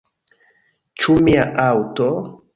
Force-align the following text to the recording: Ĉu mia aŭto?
Ĉu 1.03 1.19
mia 1.29 1.45
aŭto? 1.67 2.11